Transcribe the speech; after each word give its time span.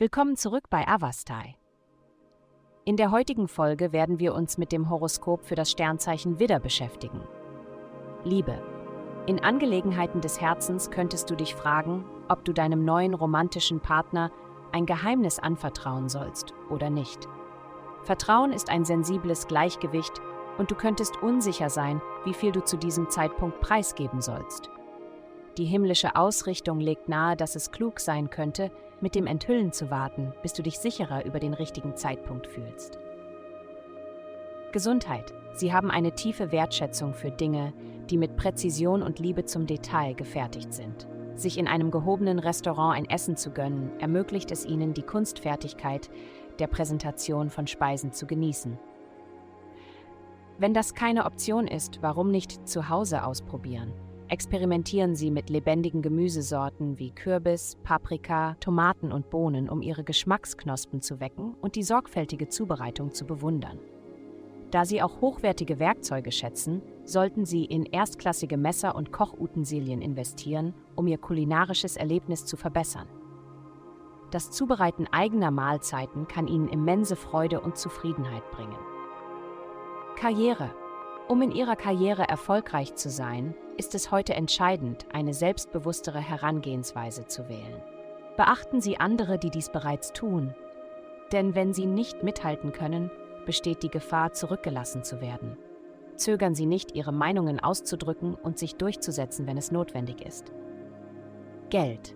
Willkommen 0.00 0.34
zurück 0.34 0.70
bei 0.70 0.88
Avastai. 0.88 1.56
In 2.86 2.96
der 2.96 3.10
heutigen 3.10 3.48
Folge 3.48 3.92
werden 3.92 4.18
wir 4.18 4.34
uns 4.34 4.56
mit 4.56 4.72
dem 4.72 4.88
Horoskop 4.88 5.44
für 5.44 5.56
das 5.56 5.70
Sternzeichen 5.70 6.38
Widder 6.38 6.58
beschäftigen. 6.58 7.20
Liebe. 8.24 8.62
In 9.26 9.44
Angelegenheiten 9.44 10.22
des 10.22 10.40
Herzens 10.40 10.90
könntest 10.90 11.28
du 11.28 11.34
dich 11.34 11.54
fragen, 11.54 12.06
ob 12.30 12.46
du 12.46 12.54
deinem 12.54 12.82
neuen 12.82 13.12
romantischen 13.12 13.80
Partner 13.80 14.32
ein 14.72 14.86
Geheimnis 14.86 15.38
anvertrauen 15.38 16.08
sollst 16.08 16.54
oder 16.70 16.88
nicht. 16.88 17.28
Vertrauen 18.04 18.54
ist 18.54 18.70
ein 18.70 18.86
sensibles 18.86 19.48
Gleichgewicht 19.48 20.14
und 20.56 20.70
du 20.70 20.76
könntest 20.76 21.22
unsicher 21.22 21.68
sein, 21.68 22.00
wie 22.24 22.32
viel 22.32 22.52
du 22.52 22.64
zu 22.64 22.78
diesem 22.78 23.10
Zeitpunkt 23.10 23.60
preisgeben 23.60 24.22
sollst. 24.22 24.70
Die 25.60 25.66
himmlische 25.66 26.16
Ausrichtung 26.16 26.80
legt 26.80 27.10
nahe, 27.10 27.36
dass 27.36 27.54
es 27.54 27.70
klug 27.70 28.00
sein 28.00 28.30
könnte, 28.30 28.70
mit 29.02 29.14
dem 29.14 29.26
Enthüllen 29.26 29.72
zu 29.72 29.90
warten, 29.90 30.32
bis 30.40 30.54
du 30.54 30.62
dich 30.62 30.78
sicherer 30.78 31.26
über 31.26 31.38
den 31.38 31.52
richtigen 31.52 31.96
Zeitpunkt 31.96 32.46
fühlst. 32.46 32.98
Gesundheit. 34.72 35.34
Sie 35.52 35.74
haben 35.74 35.90
eine 35.90 36.14
tiefe 36.14 36.50
Wertschätzung 36.50 37.12
für 37.12 37.30
Dinge, 37.30 37.74
die 38.08 38.16
mit 38.16 38.36
Präzision 38.36 39.02
und 39.02 39.18
Liebe 39.18 39.44
zum 39.44 39.66
Detail 39.66 40.14
gefertigt 40.14 40.72
sind. 40.72 41.06
Sich 41.34 41.58
in 41.58 41.68
einem 41.68 41.90
gehobenen 41.90 42.38
Restaurant 42.38 42.96
ein 42.96 43.10
Essen 43.10 43.36
zu 43.36 43.50
gönnen, 43.50 43.90
ermöglicht 44.00 44.50
es 44.52 44.64
ihnen, 44.64 44.94
die 44.94 45.02
Kunstfertigkeit 45.02 46.08
der 46.58 46.68
Präsentation 46.68 47.50
von 47.50 47.66
Speisen 47.66 48.14
zu 48.14 48.26
genießen. 48.26 48.78
Wenn 50.56 50.72
das 50.72 50.94
keine 50.94 51.26
Option 51.26 51.66
ist, 51.66 51.98
warum 52.00 52.30
nicht 52.30 52.66
zu 52.66 52.88
Hause 52.88 53.26
ausprobieren? 53.26 53.92
Experimentieren 54.30 55.16
Sie 55.16 55.28
mit 55.28 55.50
lebendigen 55.50 56.02
Gemüsesorten 56.02 57.00
wie 57.00 57.10
Kürbis, 57.10 57.76
Paprika, 57.82 58.54
Tomaten 58.60 59.10
und 59.10 59.28
Bohnen, 59.28 59.68
um 59.68 59.82
Ihre 59.82 60.04
Geschmacksknospen 60.04 61.02
zu 61.02 61.18
wecken 61.18 61.56
und 61.60 61.74
die 61.74 61.82
sorgfältige 61.82 62.46
Zubereitung 62.46 63.12
zu 63.12 63.26
bewundern. 63.26 63.80
Da 64.70 64.84
Sie 64.84 65.02
auch 65.02 65.20
hochwertige 65.20 65.80
Werkzeuge 65.80 66.30
schätzen, 66.30 66.80
sollten 67.02 67.44
Sie 67.44 67.64
in 67.64 67.84
erstklassige 67.86 68.56
Messer 68.56 68.94
und 68.94 69.10
Kochutensilien 69.10 70.00
investieren, 70.00 70.74
um 70.94 71.08
Ihr 71.08 71.18
kulinarisches 71.18 71.96
Erlebnis 71.96 72.46
zu 72.46 72.56
verbessern. 72.56 73.08
Das 74.30 74.52
Zubereiten 74.52 75.08
eigener 75.10 75.50
Mahlzeiten 75.50 76.28
kann 76.28 76.46
Ihnen 76.46 76.68
immense 76.68 77.16
Freude 77.16 77.60
und 77.60 77.76
Zufriedenheit 77.76 78.48
bringen. 78.52 78.78
Karriere. 80.14 80.70
Um 81.26 81.42
in 81.42 81.50
Ihrer 81.50 81.74
Karriere 81.74 82.28
erfolgreich 82.28 82.94
zu 82.94 83.10
sein, 83.10 83.54
ist 83.80 83.94
es 83.94 84.10
heute 84.10 84.34
entscheidend, 84.34 85.06
eine 85.10 85.32
selbstbewusstere 85.32 86.20
Herangehensweise 86.20 87.24
zu 87.24 87.48
wählen. 87.48 87.82
Beachten 88.36 88.82
Sie 88.82 88.98
andere, 88.98 89.38
die 89.38 89.48
dies 89.48 89.72
bereits 89.72 90.12
tun, 90.12 90.54
denn 91.32 91.54
wenn 91.54 91.72
Sie 91.72 91.86
nicht 91.86 92.22
mithalten 92.22 92.72
können, 92.72 93.10
besteht 93.46 93.82
die 93.82 93.88
Gefahr, 93.88 94.34
zurückgelassen 94.34 95.02
zu 95.02 95.22
werden. 95.22 95.56
Zögern 96.16 96.54
Sie 96.54 96.66
nicht, 96.66 96.94
Ihre 96.94 97.10
Meinungen 97.10 97.58
auszudrücken 97.58 98.34
und 98.34 98.58
sich 98.58 98.74
durchzusetzen, 98.74 99.46
wenn 99.46 99.56
es 99.56 99.72
notwendig 99.72 100.26
ist. 100.26 100.52
Geld. 101.70 102.14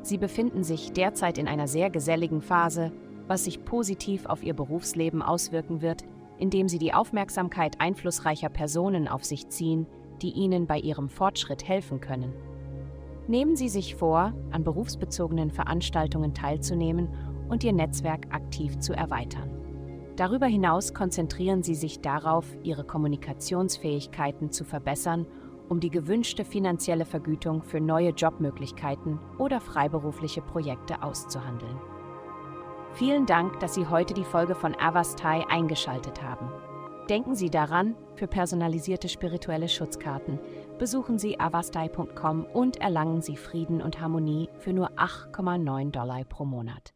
Sie 0.00 0.16
befinden 0.16 0.64
sich 0.64 0.94
derzeit 0.94 1.36
in 1.36 1.48
einer 1.48 1.68
sehr 1.68 1.90
geselligen 1.90 2.40
Phase, 2.40 2.92
was 3.26 3.44
sich 3.44 3.66
positiv 3.66 4.24
auf 4.24 4.42
Ihr 4.42 4.54
Berufsleben 4.54 5.20
auswirken 5.20 5.82
wird, 5.82 6.04
indem 6.38 6.66
Sie 6.66 6.78
die 6.78 6.94
Aufmerksamkeit 6.94 7.78
einflussreicher 7.78 8.48
Personen 8.48 9.06
auf 9.06 9.26
sich 9.26 9.46
ziehen, 9.50 9.86
die 10.22 10.30
Ihnen 10.30 10.66
bei 10.66 10.78
Ihrem 10.78 11.08
Fortschritt 11.08 11.66
helfen 11.66 12.00
können. 12.00 12.32
Nehmen 13.26 13.56
Sie 13.56 13.68
sich 13.68 13.94
vor, 13.94 14.32
an 14.50 14.64
berufsbezogenen 14.64 15.50
Veranstaltungen 15.50 16.34
teilzunehmen 16.34 17.08
und 17.48 17.64
Ihr 17.64 17.72
Netzwerk 17.72 18.26
aktiv 18.30 18.78
zu 18.78 18.92
erweitern. 18.92 19.50
Darüber 20.16 20.46
hinaus 20.46 20.92
konzentrieren 20.92 21.62
Sie 21.62 21.74
sich 21.74 22.00
darauf, 22.00 22.44
Ihre 22.62 22.84
Kommunikationsfähigkeiten 22.84 24.50
zu 24.50 24.64
verbessern, 24.64 25.26
um 25.68 25.80
die 25.80 25.90
gewünschte 25.90 26.44
finanzielle 26.44 27.04
Vergütung 27.04 27.62
für 27.62 27.80
neue 27.80 28.10
Jobmöglichkeiten 28.10 29.18
oder 29.38 29.60
freiberufliche 29.60 30.42
Projekte 30.42 31.02
auszuhandeln. 31.02 31.78
Vielen 32.92 33.24
Dank, 33.24 33.60
dass 33.60 33.74
Sie 33.74 33.86
heute 33.86 34.14
die 34.14 34.24
Folge 34.24 34.56
von 34.56 34.74
Avastai 34.74 35.46
eingeschaltet 35.48 36.22
haben. 36.22 36.50
Denken 37.10 37.34
Sie 37.34 37.50
daran, 37.50 37.96
für 38.14 38.28
personalisierte 38.28 39.08
spirituelle 39.08 39.68
Schutzkarten 39.68 40.38
besuchen 40.78 41.18
Sie 41.18 41.40
avastai.com 41.40 42.44
und 42.44 42.76
erlangen 42.76 43.20
Sie 43.20 43.36
Frieden 43.36 43.82
und 43.82 44.00
Harmonie 44.00 44.48
für 44.60 44.72
nur 44.72 44.92
8,9 44.92 45.90
Dollar 45.90 46.22
pro 46.22 46.44
Monat. 46.44 46.94